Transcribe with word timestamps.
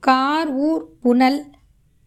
Car 0.00 0.50
ஊர் 0.50 0.84
புனல் 1.00 1.44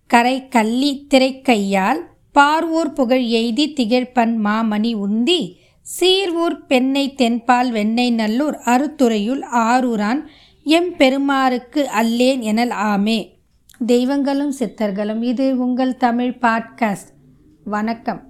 கரை 0.08 0.48
கள்ளி 0.48 1.08
திரைக்கையால் 1.14 2.00
பார்வூர் 2.34 2.94
புகழ் 2.94 3.24
எய்தி 3.24 3.66
திகழ்பன் 3.74 4.36
மாமணி 4.44 4.96
உந்தி 4.96 5.54
சீர்வூர் 5.82 6.66
பெண்ணை 6.66 7.14
தென்பால் 7.14 7.72
வெண்ணெய் 7.72 8.12
நல்லூர் 8.12 8.56
அறுத்துறையுள் 8.66 9.44
ஆரூரான் 9.56 10.22
எம் 10.64 10.92
பெருமாருக்கு 10.98 11.84
அல்லேன் 11.84 12.40
எனல் 12.40 12.70
ஆமே. 12.70 13.30
தெய்வங்களும் 13.86 14.54
சித்தர்களும் 14.60 15.22
இது 15.22 15.58
உங்கள் 15.58 15.98
தமிழ் 15.98 16.38
பாட்காஸ்ட். 16.42 17.12
வணக்கம். 17.64 18.22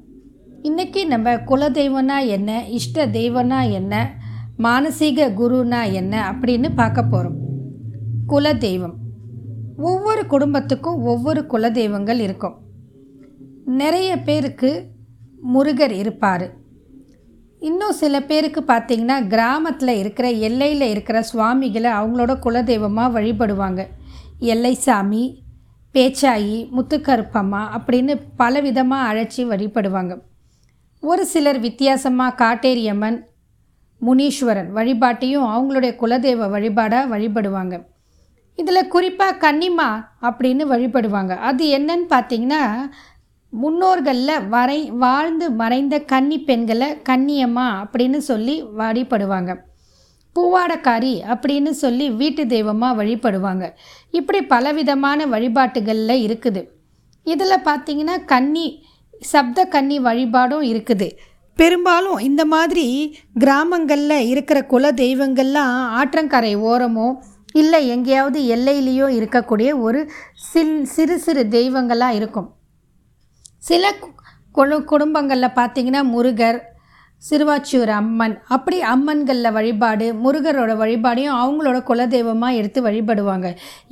இன்றைக்கி 0.64 1.06
நம்ம 1.06 1.36
குலதெய்வம்னா 1.36 2.28
என்ன 2.28 2.68
இஷ்ட 2.68 3.06
தெய்வம்னா 3.08 3.72
என்ன 3.72 4.14
மானசீக 4.58 5.30
குருனா 5.40 5.92
என்ன 5.92 6.32
அப்படின்னு 6.32 6.70
பார்க்க 6.76 7.04
போகிறோம் 7.04 7.40
குலதெய்வம். 8.30 9.02
ஒவ்வொரு 9.78 10.26
குடும்பத்துக்கும் 10.26 11.02
ஒவ்வொரு 11.02 11.46
குலதெய்வங்கள் 11.50 12.20
இருக்கும். 12.20 12.56
நிறைய 13.66 14.22
பேருக்கு 14.22 14.92
முருகர் 15.54 15.92
இருப்பார். 15.92 16.54
இன்னும் 17.60 17.92
சில 17.92 18.22
பேருக்கு 18.22 18.64
பார்த்திங்கன்னா 18.68 19.28
கிராமத்தில் 19.28 19.88
இருக்கிற 19.88 20.30
எல்லையில் 20.30 20.82
இருக்கிற 20.82 21.22
சுவாமிகளை 21.22 21.92
அவங்களோட 21.92 22.40
குலதெய்வமாக 22.46 23.22
வழிபடுவாங்க. 23.22 23.88
எல்லை 24.40 24.74
சாமி 24.74 25.44
பேச்சாயி 25.94 26.70
முத்துக்கருப்பம்மா 26.78 27.62
அப்படின்னு 27.78 28.22
பல 28.36 28.62
விதமாக 28.62 29.14
அழைச்சி 29.14 29.38
வழிபடுவாங்க. 29.38 30.22
ஒரு 31.00 31.26
சிலர் 31.26 31.60
வித்தியாசமாக 31.60 32.36
காட்டேரியம்மன் 32.46 33.20
முனீஸ்வரன் 34.02 34.70
வழிபாட்டையும் 34.74 35.48
அவங்களுடைய 35.54 35.96
குலதெய்வ 36.02 36.50
வழிபாடாக 36.50 37.18
வழிபடுவாங்க. 37.18 37.92
இதில் 38.58 38.92
குறிப்பாக 38.94 39.40
கன்னிமா 39.46 39.90
அப்படின்னு 40.28 40.64
வழிபடுவாங்க. 40.74 41.34
அது 41.50 41.64
என்னன்னு 41.78 42.08
பார்த்தீங்கன்னா 42.16 42.64
முன்னோர்களில் 43.54 44.48
வரை 44.48 44.80
வாழ்ந்து 45.04 45.46
மறைந்த 45.62 45.96
கன்னி 46.12 46.38
பெண்களை 46.40 46.88
கன்னியம்மா 47.10 47.68
அப்படின்னு 47.82 48.20
சொல்லி 48.30 48.56
வழிபடுவாங்க. 48.80 49.52
பூவாடக்காரி 50.36 51.14
அப்படின்னு 51.34 51.72
சொல்லி 51.82 52.06
வீட்டு 52.22 52.44
தெய்வமாக 52.48 52.98
வழிபடுவாங்க. 53.00 53.66
இப்படி 54.20 54.40
பலவிதமான 54.54 55.26
வழிபாட்டுகளில் 55.26 56.24
இருக்குது. 56.28 56.64
இதில் 57.28 57.66
பார்த்திங்கன்னா 57.68 58.16
கன்னி 58.26 58.66
சப்த 59.32 59.66
கன்னி 59.76 60.00
வழிபாடும் 60.00 60.66
இருக்குது. 60.72 61.10
பெரும்பாலும் 61.58 62.20
இந்த 62.30 62.44
மாதிரி 62.54 62.88
கிராமங்களில் 63.44 64.28
இருக்கிற 64.30 64.60
குல 64.72 64.92
தெய்வங்கள்லாம் 65.04 65.76
ஆற்றங்கரை 66.00 66.54
ஓரமோ 66.70 67.08
இல்லை 67.62 67.80
எங்கேயாவது 67.88 68.40
எல்லையிலேயோ 68.56 69.08
இருக்கக்கூடிய 69.20 69.72
ஒரு 69.88 70.02
சின் 70.52 70.76
சிறு 70.96 71.18
சிறு 71.20 71.48
தெய்வங்களாக 71.48 72.18
இருக்கும். 72.20 72.50
சில 73.70 73.94
குழு 74.52 74.78
குடும்பங்களில் 74.84 75.56
பார்த்திங்கன்னா 75.58 76.02
முருகர் 76.16 76.60
சிறுவாச்சூர் 77.30 77.92
அம்மன். 77.98 78.34
அப்படி 78.56 78.78
அம்மன்களில் 78.94 79.56
வழிபாடு 79.58 80.08
முருகரோட 80.24 80.72
வழிபாடையும் 80.82 81.38
அவங்களோட 81.42 81.78
குலதெய்வமாக 81.90 82.58
எடுத்து 82.60 82.80
வழிபடுவாங்க. 82.88 83.48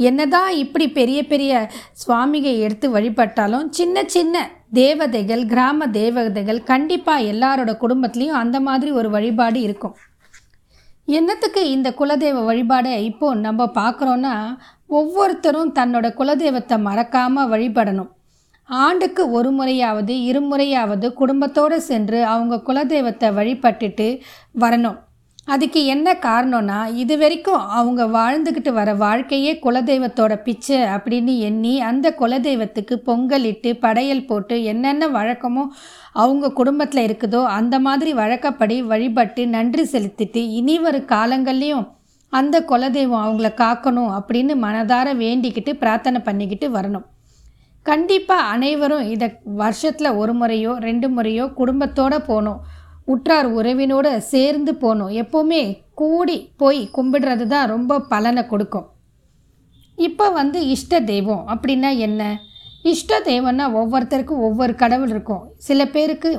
என்னதான் 0.10 0.52
இப்படி 0.64 0.88
பெரிய 1.00 1.20
பெரிய 1.28 1.70
சுவாமிகை 1.92 2.54
எடுத்து 2.60 2.90
வழிபட்டாலும் 2.98 3.68
சின்ன 3.70 4.04
சின்ன 4.08 4.36
தேவதைகள் 4.74 5.44
கிராம 5.46 5.88
தேவதைகள் 5.88 6.62
கண்டிப்பாக 6.64 7.30
எல்லாரோட 7.32 7.72
குடும்பத்துலேயும் 7.84 8.42
அந்த 8.44 8.60
மாதிரி 8.60 8.92
ஒரு 8.92 9.10
வழிபாடு 9.10 9.62
இருக்கும். 9.62 9.96
என்னத்துக்கு 11.08 11.62
இந்த 11.70 11.90
குலதெய்வ 12.00 12.42
வழிபாடை 12.50 12.92
இப்போது 13.10 13.40
நம்ம 13.40 13.66
பார்க்குறோன்னா 13.76 14.34
ஒவ்வொருத்தரும் 14.88 15.72
தன்னோட 15.80 16.08
குலதெய்வத்தை 16.20 16.78
மறக்காமல் 16.82 17.50
வழிபடணும். 17.50 18.12
ஆண்டுக்கு 18.70 19.24
ஒரு 19.32 19.52
முறையாவது 19.52 20.14
இருமுறையாவது 20.30 21.08
குடும்பத்தோடு 21.14 21.82
சென்று 21.82 22.20
அவங்க 22.26 22.62
குலதெய்வத்தை 22.68 23.30
வழிபட்டுட்டு 23.40 24.08
வரணும். 24.60 24.98
அதுக்கு 25.48 25.86
என்ன 25.86 26.14
காரணம்னா 26.14 26.78
இது 26.94 27.18
வரைக்கும் 27.18 27.64
அவங்க 27.78 28.02
வாழ்ந்துக்கிட்டு 28.08 28.72
வர 28.74 28.90
வாழ்க்கையே 28.96 29.54
குலதெய்வத்தோட 29.64 30.34
பிச்சை 30.44 30.78
அப்படின்னு 30.96 31.34
எண்ணி 31.38 31.74
அந்த 31.82 32.16
குலதெய்வத்துக்கு 32.20 32.96
பொங்கலிட்டு 33.08 33.72
படையல் 33.80 34.26
போட்டு 34.26 34.64
என்னென்ன 34.64 35.08
வழக்கமோ 35.08 35.64
அவங்க 36.14 36.54
குடும்பத்தில் 36.60 37.06
இருக்குதோ 37.08 37.42
அந்த 37.58 37.80
மாதிரி 37.80 38.14
வழக்கப்படி 38.14 38.78
வழிபட்டு 38.82 39.48
நன்றி 39.48 39.86
செலுத்திட்டு 39.94 40.44
இனி 40.60 40.78
வரும் 40.80 41.10
காலங்கள்லேயும் 41.16 41.88
அந்த 42.34 42.58
குலதெய்வம் 42.70 43.24
அவங்கள 43.26 43.50
காக்கணும் 43.64 44.12
அப்படின்னு 44.18 44.54
மனதார 44.66 45.08
வேண்டிக்கிட்டு 45.24 45.74
பிரார்த்தனை 45.74 46.22
பண்ணிக்கிட்டு 46.22 46.68
வரணும். 46.70 47.06
கண்டிப்பாக 47.86 48.50
அனைவரும் 48.56 49.08
இதை 49.14 49.28
வருஷத்தில் 49.62 50.18
ஒரு 50.22 50.34
முறையோ 50.34 50.74
ரெண்டு 50.88 51.08
முறையோ 51.10 51.46
குடும்பத்தோடு 51.60 52.20
போகணும். 52.22 52.62
உற்றார் 53.12 53.48
உறவினோடு 53.58 54.12
சேர்ந்து 54.34 54.72
போகணும் 54.84 55.16
எப்போவுமே 55.22 55.64
கூடி 56.02 56.38
போய் 56.62 56.82
கும்பிடுறது 56.96 57.46
தான் 57.54 57.72
ரொம்ப 57.74 58.00
பலனை 58.12 58.44
கொடுக்கும். 58.52 58.88
இப்போ 59.98 60.28
வந்து 60.40 60.60
இஷ்ட 60.76 61.00
தெய்வம் 61.12 61.44
அப்படின்னா 61.54 61.90
என்ன? 62.08 62.22
இஷ்ட 62.92 63.20
தெய்வம்னா 63.32 63.66
ஒவ்வொருத்தருக்கும் 63.80 64.46
ஒவ்வொரு 64.48 64.74
கடவுள் 64.84 65.12
இருக்கும். 65.14 65.44
சில 65.68 65.80
பேருக்கு 65.96 66.30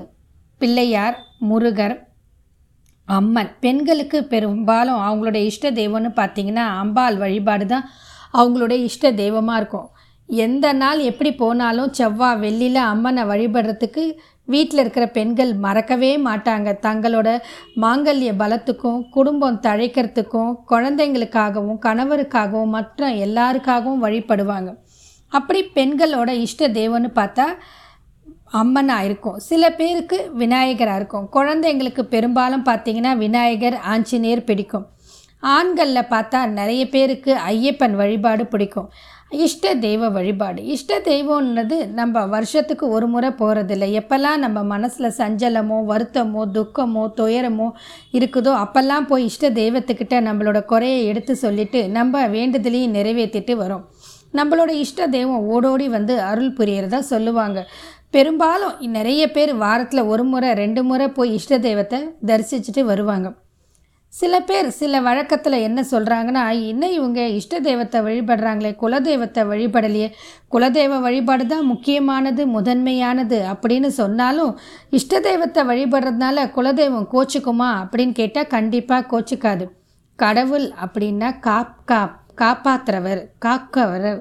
பிள்ளையார் 0.61 1.17
முருகர் 1.51 1.97
அம்மன் 3.09 3.53
பெண்களுக்கு 3.65 4.19
பெரும்பாலும் 4.33 5.01
அவங்களுடைய 5.07 5.45
இஷ்ட 5.51 5.71
தெய்வம்னு 5.79 6.11
பார்த்திங்கன்னா 6.19 6.65
அம்பாள் 6.83 7.17
வழிபாடு 7.23 7.65
தான் 7.73 7.87
அவங்களுடைய 8.41 8.81
இஷ்ட 8.91 9.11
தெய்வமாக 9.23 9.61
இருக்கும். 9.61 9.89
எந்த 10.29 10.67
நாள் 10.83 11.01
எப்படி 11.11 11.31
போனாலும் 11.41 11.95
செவ்வாய் 11.99 12.41
வெள்ளியில் 12.43 12.81
அம்மனை 12.91 13.23
வழிபடுறதுக்கு 13.31 14.05
வீட்டில் 14.45 14.81
இருக்கிற 14.81 15.07
பெண்கள் 15.07 15.55
மறக்கவே 15.55 16.19
மாட்டாங்க. 16.19 16.79
தங்களோட 16.83 17.41
மாங்கல்ய 17.77 18.33
பலத்துக்கும் 18.39 19.09
குடும்பம் 19.11 19.61
தழைக்கிறதுக்கும் 19.63 20.55
குழந்தைங்களுக்காகவும் 20.71 21.79
கணவருக்காகவும் 21.87 22.75
மற்ற 22.77 23.09
எல்லாருக்காகவும் 23.09 24.03
வழிபடுவாங்க. 24.03 24.77
அப்படி 25.29 25.65
பெண்களோட 25.75 26.29
இஷ்ட 26.29 26.69
தேவன்னு 26.69 27.11
பார்த்தா 27.15 27.47
அம்மனாக 28.53 29.05
இருக்கும். 29.05 29.39
சில 29.39 29.73
பேருக்கு 29.73 30.31
விநாயகராக 30.35 30.97
இருக்கும். 30.97 31.29
குழந்தைங்களுக்கு 31.33 32.03
பெரும்பாலும் 32.03 32.65
பார்த்திங்கன்னா 32.65 33.17
விநாயகர் 33.17 33.75
ஆஞ்சநேயர் 33.75 34.45
பிடிக்கும். 34.45 34.87
ஆண்களில் 35.41 36.11
பார்த்தா 36.11 36.47
நிறைய 36.49 36.89
பேருக்கு 36.89 37.37
ஐயப்பன் 37.49 37.95
வழிபாடு 37.95 38.47
பிடிக்கும். 38.47 38.91
இஷ்ட 39.33 39.75
தெய்வ 39.75 40.09
வழிபாடு. 40.09 40.61
இஷ்ட 40.75 40.99
தெய்வம்ன்றது 41.05 41.77
நம்ம 41.99 42.25
வருஷத்துக்கு 42.27 42.85
ஒரு 42.89 43.07
முறை 43.07 43.31
போகிறதில்ல 43.39 43.87
எப்போல்லாம் 44.01 44.43
நம்ம 44.45 44.63
மனசில் 44.63 45.17
சஞ்சலமோ 45.19 45.79
வருத்தமோ 45.91 46.43
துக்கமோ 46.57 47.05
துயரமோ 47.17 47.69
இருக்குதோ 48.13 48.53
அப்போல்லாம் 48.65 49.07
போய் 49.07 49.25
இஷ்ட 49.25 49.51
தெய்வத்துக்கிட்ட 49.51 50.19
நம்மளோட 50.29 50.65
குறையை 50.65 51.07
எடுத்து 51.07 51.37
சொல்லிவிட்டு 51.37 51.83
நம்ம 51.89 52.27
வேண்டுதலையும் 52.29 52.95
நிறைவேற்றிட்டு 52.95 53.57
வரோம். 53.63 53.85
நம்மளோட 54.35 54.71
இஷ்ட 54.85 55.07
தெய்வம் 55.07 55.47
ஓடோடி 55.49 55.89
வந்து 55.89 56.21
அருள் 56.21 56.57
புரியறதா 56.59 56.99
சொல்லுவாங்க. 56.99 57.59
பெரும்பாலும் 58.11 58.79
நிறைய 58.97 59.31
பேர் 59.31 59.55
வாரத்தில் 59.55 60.03
ஒரு 60.03 60.25
முறை 60.25 60.53
ரெண்டு 60.53 60.83
முறை 60.83 61.09
போய் 61.09 61.35
இஷ்ட 61.35 61.59
தெய்வத்தை 61.59 62.01
தரிசிச்சுட்டு 62.27 62.85
வருவாங்க. 62.85 63.29
சில 64.13 64.35
பேர் 64.41 64.67
சில 64.71 64.95
வழக்கத்தில் 65.01 65.57
என்ன 65.59 65.81
சொல்கிறாங்கன்னா 65.91 66.43
இன்னும் 66.63 66.91
இவங்க 66.91 67.21
இஷ்ட 67.29 67.59
தெய்வத்தை 67.59 68.01
வழிபடுறாங்களே 68.01 68.73
குலதெய்வத்தை 68.83 69.43
வழிபடலையே. 69.51 70.09
குலதெய்வ 70.53 70.99
வழிபாடு 71.01 71.45
தான் 71.47 71.65
முக்கியமானது 71.65 72.43
முதன்மையானது. 72.47 73.39
அப்படின்னு 73.53 73.91
சொன்னாலும் 74.01 74.53
இஷ்ட 74.91 75.21
தெய்வத்தை 75.21 75.63
வழிபடுறதுனால 75.65 76.45
குலதெய்வம் 76.57 77.09
கோச்சிக்குமா 77.15 77.71
அப்படின்னு 77.83 78.13
கேட்டால் 78.13 78.47
கண்டிப்பாக 78.47 79.09
கோச்சிக்காது. 79.13 79.67
கடவுள் 80.19 80.67
அப்படின்னா 80.85 81.31
காப் 81.41 81.75
காப் 81.85 82.19
காப்பாற்றுறவர் 82.41 83.23
காக்கவர் 83.47 84.13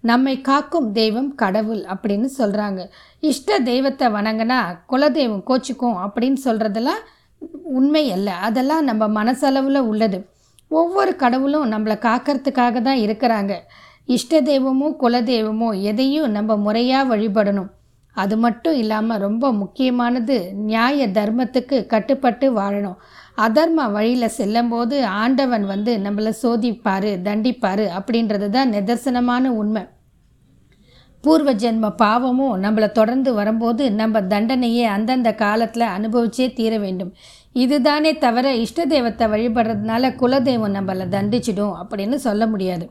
நம்மை 0.00 0.40
காக்கும் 0.40 0.88
தெய்வம் 0.92 1.34
கடவுள் 1.34 1.82
அப்படின்னு 1.92 2.28
சொல்கிறாங்க 2.38 2.80
இஷ்ட 3.22 3.58
தெய்வத்தை 3.64 4.06
வணங்கினா 4.08 4.58
குலதெய்வம் 4.88 5.46
கோச்சிக்கும் 5.48 5.96
அப்படின்னு 6.04 6.38
சொல்கிறதெல்லாம் 6.44 7.02
உண்மை 7.78 8.04
அல்ல 8.16 8.30
அதெல்லாம் 8.46 8.84
நம்ம 8.84 9.04
மனசளவில் 9.18 9.80
உள்ளது. 9.90 10.18
ஒவ்வொரு 10.70 11.12
கடவுளும் 11.16 11.70
நம்மளை 11.72 11.96
காக்கிறதுக்காக 12.06 12.80
தான் 12.82 13.02
இருக்கிறாங்க. 13.06 13.52
இஷ்ட 14.08 14.40
தெய்வமோ 14.50 14.88
குலதெய்வமோ 15.02 15.68
எதையும் 15.90 16.34
நம்ம 16.36 16.56
முறையாக 16.56 17.08
வழிபடணும். 17.12 17.70
அது 18.16 18.34
மட்டும் 18.44 18.76
இல்லாமல் 18.82 19.22
ரொம்ப 19.26 19.44
முக்கியமானது 19.52 20.36
நியாய 20.68 21.08
தர்மத்துக்கு 21.18 21.78
கட்டுப்பட்டு 21.86 22.46
வாழணும். 22.58 22.98
அதர்ம 23.46 23.88
வழியில் 23.96 24.34
செல்லும்போது 24.38 24.96
ஆண்டவன் 25.22 25.64
வந்து 25.72 25.92
நம்மளை 26.04 26.32
சோதிப்பார் 26.42 27.10
தண்டிப்பார் 27.28 27.84
அப்படின்றது 27.98 28.48
தான் 28.50 28.72
நிதர்சனமான 28.76 29.46
உண்மை. 29.62 29.82
பூர்வ 31.20 31.54
ஜென்ம 31.54 31.90
பாவமும் 31.96 32.62
நம்மளை 32.62 32.88
தொடர்ந்து 32.90 33.34
வரும்போது 33.34 33.92
நம்ம 33.92 34.22
தண்டனையை 34.22 34.84
அந்தந்த 34.84 35.34
காலத்தில் 35.34 35.92
அனுபவிச்சே 35.96 36.46
தீர 36.52 36.78
வேண்டும். 36.78 37.14
இதுதானே 37.52 38.18
தவிர 38.18 38.54
இஷ்ட 38.54 38.84
தெய்வத்தை 38.84 39.26
வழிபடுறதுனால 39.28 40.10
குலதெய்வம் 40.20 40.76
நம்மளை 40.78 41.06
தண்டிச்சிடும் 41.14 41.74
அப்படின்னு 41.82 42.14
சொல்ல 42.14 42.46
முடியாது. 42.46 42.86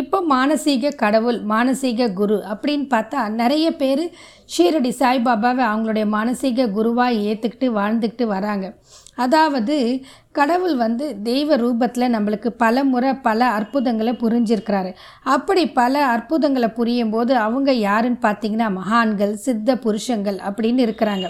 இப்போ 0.00 0.18
மானசீக 0.30 0.90
கடவுள் 1.02 1.38
மானசீக 1.44 2.12
குரு 2.20 2.36
அப்படின்னு 2.52 2.86
பார்த்தா 2.94 3.22
நிறைய 3.40 3.66
பேர் 3.80 4.02
ஷீரடி 4.54 4.92
சாய்பாபாவை 5.00 5.64
அவங்களுடைய 5.70 6.06
மானசீக 6.14 6.68
குருவாக 6.76 7.18
ஏற்றுக்கிட்டு 7.30 7.68
வாழ்ந்துக்கிட்டு 7.78 8.26
வராங்க. 8.26 8.66
அதாவது 9.24 9.76
கடவுள் 10.38 10.76
வந்து 10.76 11.06
தெய்வ 11.22 11.56
ரூபத்தில் 11.56 12.12
நம்மளுக்கு 12.14 12.50
பல 12.62 12.84
முறை 12.84 13.10
பல 13.26 13.40
அற்புதங்களை 13.58 14.12
புரிஞ்சிருக்கிறாரு. 14.22 14.92
அப்படி 15.34 15.64
பல 15.80 16.04
அற்புதங்களை 16.14 16.68
புரியும் 16.78 17.10
போது 17.10 17.32
அவங்க 17.46 17.72
யாருன்னு 17.88 18.20
பார்த்தீங்கன்னா 18.22 18.68
மகான்கள் 18.78 19.34
சித்த 19.46 19.76
புருஷங்கள் 19.84 20.38
அப்படின்னு 20.48 20.80
இருக்கிறாங்க. 20.86 21.28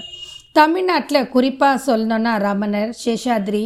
தமிழ்நாட்டில் 0.52 1.28
குறிப்பாக 1.28 1.82
சொல்லணுன்னா 1.88 2.32
ரமணர் 2.46 2.90
சேஷாத்ரி 3.04 3.64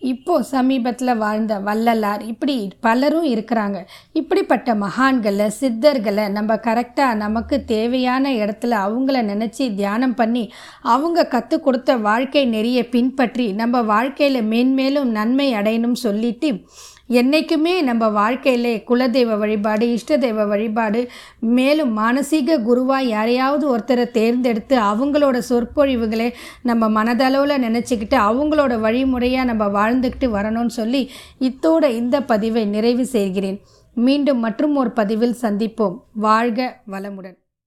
இப்போது 0.00 0.44
சமீபத்தில் 0.44 1.16
வாழ்ந்த 1.16 1.58
வள்ளலார் 1.58 2.22
இப்படி 2.22 2.72
பலரும் 2.80 3.24
இருக்கிறாங்க. 3.24 3.78
இப்படிப்பட்ட 4.12 4.74
மகான்களை 4.74 5.50
சித்தர்களை 5.60 6.30
நம்ம 6.30 6.54
கரெக்டாக 6.54 7.14
நமக்கு 7.14 7.64
தேவையான 7.64 8.32
இடத்துல 8.32 8.78
அவங்கள 8.86 9.22
நினச்சி 9.22 9.74
தியானம் 9.74 10.14
பண்ணி 10.14 10.52
அவங்க 10.82 11.26
கற்றுக் 11.26 11.62
கொடுத்த 11.62 11.96
வாழ்க்கை 11.96 12.46
நெறியை 12.46 12.82
பின்பற்றி 12.88 13.52
நம்ம 13.52 13.82
வாழ்க்கையில் 13.82 14.42
மேன்மேலும் 14.42 15.10
நன்மை 15.10 15.54
அடையணும் 15.54 15.92
சொல்லிட்டு 15.92 16.64
என்றைக்குமே 17.08 17.80
நம்ம 17.82 18.08
வாழ்க்கையிலே 18.08 18.84
குலதெய்வ 18.88 19.38
வழிபாடு 19.38 19.92
இஷ்ட 19.92 20.16
தெய்வ 20.16 20.44
வழிபாடு 20.44 21.00
மேலும் 21.40 21.92
மானசீக 21.98 22.62
குருவாக 22.62 23.02
யாரையாவது 23.02 23.64
ஒருத்தரை 23.76 24.10
தேர்ந்தெடுத்து 24.10 24.76
அவங்களோட 24.80 25.38
சொற்பொழிவுகளை 25.38 26.28
நம்ம 26.62 26.88
மனதளவில் 26.88 27.64
நினச்சிக்கிட்டு 27.66 28.18
அவங்களோட 28.28 28.80
வழிமுறையாக 28.80 29.54
நம்ம 29.54 29.66
வாழ்ந்துக்கிட்டு 29.78 30.28
வரணும்னு 30.36 30.74
சொல்லி 30.80 31.10
இத்தோட 31.40 31.90
இந்த 31.90 32.22
பதிவை 32.22 32.64
நிறைவு 32.64 33.06
செய்கிறேன். 33.06 33.60
மீண்டும் 33.94 34.38
மற்றும் 34.38 34.76
ஒரு 34.76 34.90
பதிவில் 34.90 35.36
சந்திப்போம். 35.42 35.98
வாழ்க 36.14 36.80
வளமுடன். 36.90 37.36